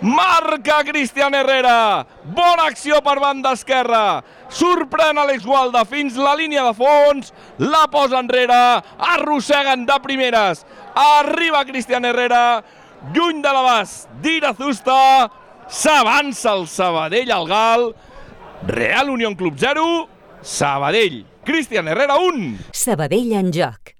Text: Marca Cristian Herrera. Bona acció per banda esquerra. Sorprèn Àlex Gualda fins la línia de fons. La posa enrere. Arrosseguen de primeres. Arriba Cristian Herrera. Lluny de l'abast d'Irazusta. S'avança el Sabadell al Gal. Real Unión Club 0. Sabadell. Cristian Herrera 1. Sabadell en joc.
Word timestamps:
Marca 0.00 0.82
Cristian 0.84 1.34
Herrera. 1.34 2.06
Bona 2.24 2.66
acció 2.70 3.02
per 3.04 3.18
banda 3.20 3.52
esquerra. 3.52 4.22
Sorprèn 4.48 5.20
Àlex 5.20 5.44
Gualda 5.44 5.84
fins 5.84 6.16
la 6.16 6.32
línia 6.38 6.64
de 6.64 6.72
fons. 6.78 7.34
La 7.60 7.84
posa 7.92 8.22
enrere. 8.24 8.80
Arrosseguen 8.96 9.84
de 9.86 9.98
primeres. 10.00 10.64
Arriba 10.94 11.64
Cristian 11.68 12.08
Herrera. 12.08 12.62
Lluny 13.12 13.44
de 13.44 13.52
l'abast 13.52 14.08
d'Irazusta. 14.24 15.28
S'avança 15.68 16.56
el 16.56 16.66
Sabadell 16.66 17.32
al 17.36 17.46
Gal. 17.46 17.88
Real 18.66 19.10
Unión 19.10 19.36
Club 19.36 19.54
0. 19.60 19.86
Sabadell. 20.40 21.26
Cristian 21.44 21.88
Herrera 21.88 22.16
1. 22.16 22.70
Sabadell 22.72 23.32
en 23.36 23.52
joc. 23.52 23.99